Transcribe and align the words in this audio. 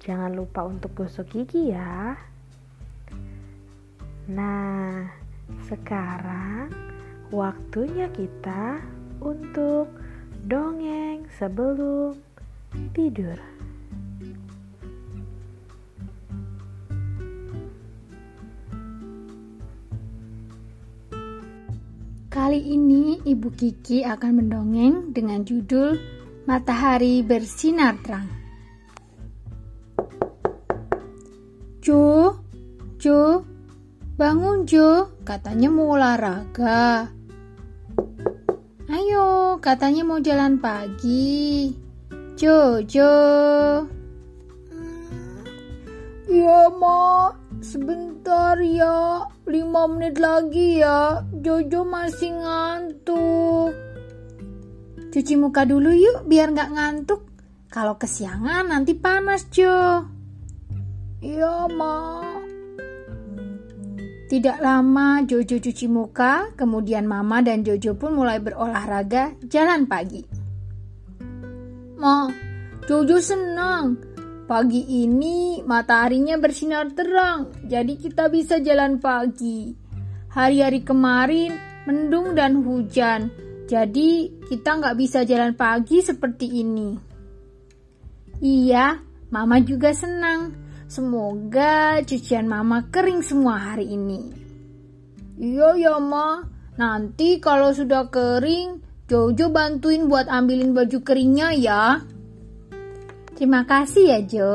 Jangan 0.00 0.32
lupa 0.32 0.64
untuk 0.64 0.96
gosok 0.96 1.28
gigi 1.28 1.76
ya. 1.76 2.16
Nah, 4.32 5.04
sekarang 5.68 6.72
waktunya 7.28 8.08
kita 8.08 8.80
untuk 9.20 9.92
dongeng 10.48 11.28
sebelum 11.36 12.16
tidur. 12.96 13.36
Kali 22.30 22.62
ini 22.72 23.20
Ibu 23.20 23.52
Kiki 23.52 24.00
akan 24.06 24.32
mendongeng 24.40 25.12
dengan 25.12 25.44
judul 25.44 25.98
Matahari 26.48 27.20
Bersinar 27.20 28.00
Terang. 28.00 28.39
Jo, 31.80 32.36
Jo, 33.00 33.40
bangun 34.20 34.68
Jo, 34.68 35.16
katanya 35.24 35.72
mau 35.72 35.96
olahraga. 35.96 37.08
Ayo, 38.84 39.56
katanya 39.64 40.04
mau 40.04 40.20
jalan 40.20 40.60
pagi. 40.60 41.72
Jo, 42.36 42.84
Jo. 42.84 43.08
Ya, 46.28 46.68
Ma, 46.68 47.32
sebentar 47.64 48.60
ya. 48.60 49.24
Lima 49.48 49.88
menit 49.88 50.20
lagi 50.20 50.84
ya. 50.84 51.24
Jojo 51.32 51.88
masih 51.88 52.44
ngantuk. 52.44 53.72
Cuci 55.16 55.34
muka 55.40 55.64
dulu 55.64 55.96
yuk, 55.96 56.28
biar 56.28 56.52
nggak 56.52 56.76
ngantuk. 56.76 57.24
Kalau 57.72 57.96
kesiangan 57.96 58.68
nanti 58.68 58.92
panas, 58.92 59.48
Jo. 59.48 60.19
Iya, 61.20 61.68
Ma. 61.68 62.24
Tidak 64.30 64.56
lama 64.62 65.20
Jojo 65.28 65.60
cuci 65.60 65.84
muka, 65.84 66.48
kemudian 66.56 67.04
Mama 67.04 67.44
dan 67.44 67.60
Jojo 67.60 67.92
pun 67.92 68.16
mulai 68.16 68.40
berolahraga 68.40 69.36
jalan 69.44 69.84
pagi. 69.84 70.24
Ma, 72.00 72.24
Jojo 72.88 73.20
senang. 73.20 74.00
Pagi 74.48 75.04
ini 75.04 75.62
mataharinya 75.62 76.40
bersinar 76.40 76.90
terang, 76.96 77.52
jadi 77.68 77.94
kita 78.00 78.32
bisa 78.32 78.58
jalan 78.58 78.98
pagi. 78.98 79.76
Hari-hari 80.32 80.82
kemarin 80.82 81.54
mendung 81.86 82.34
dan 82.34 82.64
hujan, 82.64 83.30
jadi 83.70 84.10
kita 84.50 84.70
nggak 84.82 84.96
bisa 84.98 85.22
jalan 85.22 85.54
pagi 85.54 86.02
seperti 86.02 86.50
ini. 86.64 86.98
Iya, 88.42 88.98
Mama 89.30 89.62
juga 89.62 89.94
senang. 89.94 90.69
Semoga 90.90 92.02
cucian 92.02 92.50
mama 92.50 92.90
kering 92.90 93.22
semua 93.22 93.62
hari 93.62 93.94
ini. 93.94 94.26
Iya 95.38 95.78
ya 95.78 95.94
ma, 96.02 96.42
nanti 96.74 97.38
kalau 97.38 97.70
sudah 97.70 98.10
kering, 98.10 98.82
Jojo 99.06 99.54
bantuin 99.54 100.10
buat 100.10 100.26
ambilin 100.26 100.74
baju 100.74 100.98
keringnya 101.06 101.54
ya. 101.54 102.02
Terima 103.38 103.62
kasih 103.70 104.02
ya 104.02 104.20
Jo. 104.26 104.54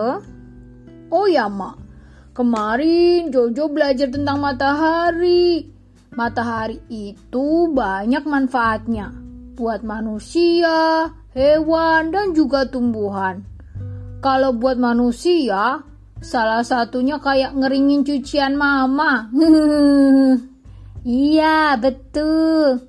Oh 1.08 1.24
ya 1.24 1.48
ma, 1.48 1.72
kemarin 2.36 3.32
Jojo 3.32 3.72
belajar 3.72 4.12
tentang 4.12 4.44
matahari. 4.44 5.72
Matahari 6.20 6.84
itu 6.92 7.72
banyak 7.72 8.28
manfaatnya 8.28 9.08
buat 9.56 9.88
manusia, 9.88 11.08
hewan, 11.32 12.12
dan 12.12 12.36
juga 12.36 12.68
tumbuhan. 12.68 13.40
Kalau 14.20 14.52
buat 14.52 14.76
manusia, 14.76 15.95
Salah 16.26 16.66
satunya 16.66 17.22
kayak 17.22 17.54
ngeringin 17.54 18.02
cucian 18.02 18.58
mama. 18.58 19.30
iya, 21.06 21.78
betul. 21.78 22.82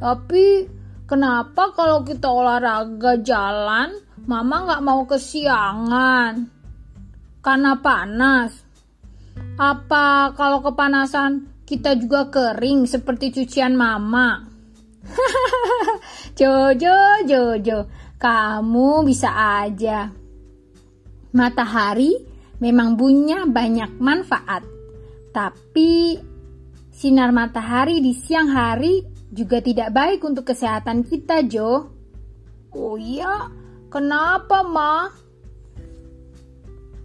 Tapi 0.00 0.64
kenapa 1.04 1.76
kalau 1.76 2.00
kita 2.08 2.24
olahraga 2.24 3.20
jalan, 3.20 4.00
mama 4.24 4.64
nggak 4.64 4.80
mau 4.80 5.04
kesiangan? 5.04 6.48
Karena 7.44 7.72
panas. 7.84 8.56
Apa 9.60 10.32
kalau 10.32 10.64
kepanasan 10.64 11.60
kita 11.68 12.00
juga 12.00 12.32
kering 12.32 12.88
seperti 12.88 13.28
cucian 13.44 13.76
mama? 13.76 14.40
Jojo, 16.40 17.28
Jojo, 17.28 17.92
kamu 18.16 19.04
bisa 19.04 19.60
aja. 19.60 20.08
Matahari 21.36 22.33
memang 22.64 22.96
punya 22.96 23.44
banyak 23.44 24.00
manfaat. 24.00 24.64
Tapi 25.36 26.16
sinar 26.88 27.28
matahari 27.28 28.00
di 28.00 28.16
siang 28.16 28.48
hari 28.48 29.04
juga 29.28 29.60
tidak 29.60 29.92
baik 29.92 30.24
untuk 30.24 30.48
kesehatan 30.48 31.04
kita, 31.04 31.44
Jo. 31.44 31.92
Oh 32.72 32.96
iya, 32.96 33.52
kenapa, 33.92 34.64
Ma? 34.64 35.12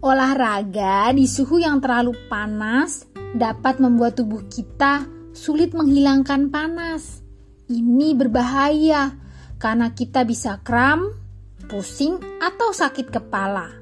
Olahraga 0.00 1.12
di 1.12 1.28
suhu 1.28 1.60
yang 1.60 1.76
terlalu 1.84 2.16
panas 2.32 3.04
dapat 3.36 3.84
membuat 3.84 4.16
tubuh 4.16 4.40
kita 4.48 5.04
sulit 5.36 5.76
menghilangkan 5.76 6.48
panas. 6.48 7.20
Ini 7.68 8.16
berbahaya 8.16 9.12
karena 9.60 9.92
kita 9.92 10.24
bisa 10.24 10.56
kram, 10.64 11.12
pusing, 11.68 12.16
atau 12.40 12.72
sakit 12.72 13.12
kepala 13.12 13.79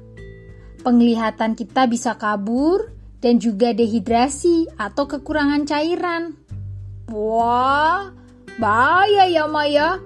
penglihatan 0.81 1.53
kita 1.53 1.85
bisa 1.85 2.15
kabur 2.15 2.91
dan 3.19 3.37
juga 3.37 3.75
dehidrasi 3.75 4.71
atau 4.79 5.05
kekurangan 5.05 5.67
cairan. 5.67 6.39
Wah, 7.11 8.11
bahaya 8.57 9.27
ya 9.27 9.45
Maya. 9.49 9.99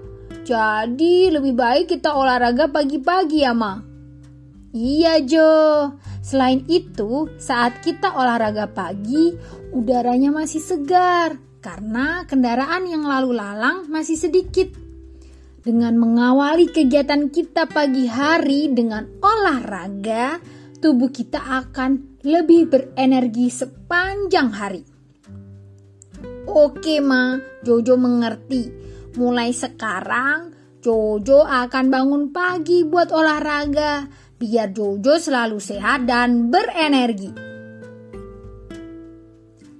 Jadi 0.44 1.32
lebih 1.32 1.56
baik 1.56 1.96
kita 1.96 2.12
olahraga 2.12 2.68
pagi-pagi 2.68 3.46
ya 3.46 3.56
Ma. 3.56 3.80
Iya 4.74 5.22
Jo. 5.24 5.52
Selain 6.24 6.64
itu, 6.66 7.30
saat 7.36 7.84
kita 7.84 8.16
olahraga 8.16 8.68
pagi, 8.68 9.36
udaranya 9.76 10.32
masih 10.32 10.60
segar 10.60 11.36
karena 11.64 12.28
kendaraan 12.28 12.84
yang 12.84 13.04
lalu 13.04 13.36
lalang 13.36 13.88
masih 13.88 14.16
sedikit. 14.16 14.72
Dengan 15.64 15.96
mengawali 15.96 16.68
kegiatan 16.68 17.32
kita 17.32 17.64
pagi 17.68 18.04
hari 18.04 18.68
dengan 18.72 19.08
olahraga, 19.24 20.36
tubuh 20.84 21.08
kita 21.08 21.40
akan 21.40 22.20
lebih 22.20 22.68
berenergi 22.68 23.48
sepanjang 23.48 24.52
hari. 24.52 24.84
Oke, 26.44 27.00
Ma, 27.00 27.40
Jojo 27.64 27.96
mengerti. 27.96 28.68
Mulai 29.16 29.56
sekarang, 29.56 30.52
Jojo 30.84 31.40
akan 31.40 31.88
bangun 31.88 32.22
pagi 32.36 32.84
buat 32.84 33.08
olahraga, 33.16 34.04
biar 34.36 34.76
Jojo 34.76 35.16
selalu 35.16 35.56
sehat 35.56 36.04
dan 36.04 36.52
berenergi. 36.52 37.32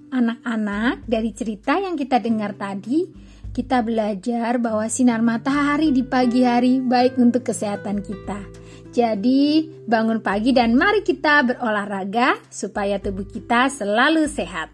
Anak-anak, 0.08 1.04
dari 1.04 1.36
cerita 1.36 1.76
yang 1.76 2.00
kita 2.00 2.16
dengar 2.16 2.56
tadi, 2.56 3.04
kita 3.52 3.84
belajar 3.84 4.56
bahwa 4.56 4.88
sinar 4.88 5.20
matahari 5.20 5.92
di 5.92 6.00
pagi 6.00 6.48
hari 6.48 6.80
baik 6.80 7.20
untuk 7.20 7.44
kesehatan 7.44 8.00
kita. 8.00 8.63
Jadi, 8.94 9.66
bangun 9.90 10.22
pagi 10.22 10.54
dan 10.54 10.78
mari 10.78 11.02
kita 11.02 11.42
berolahraga 11.42 12.38
supaya 12.46 13.02
tubuh 13.02 13.26
kita 13.26 13.66
selalu 13.66 14.30
sehat. 14.30 14.70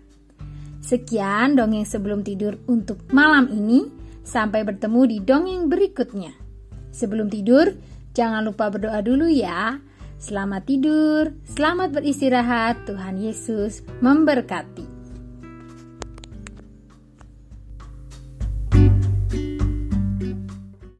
Sekian 0.85 1.57
dongeng 1.57 1.89
sebelum 1.89 2.21
tidur 2.21 2.61
untuk 2.69 3.01
malam 3.17 3.49
ini. 3.49 3.89
Sampai 4.21 4.61
bertemu 4.69 5.01
di 5.09 5.19
dongeng 5.25 5.73
berikutnya. 5.73 6.37
Sebelum 6.93 7.33
tidur, 7.33 7.73
jangan 8.13 8.45
lupa 8.45 8.69
berdoa 8.69 9.01
dulu 9.01 9.25
ya. 9.25 9.81
Selamat 10.21 10.69
tidur, 10.69 11.33
selamat 11.49 11.97
beristirahat. 11.97 12.85
Tuhan 12.85 13.17
Yesus 13.17 13.81
memberkati. 14.05 14.90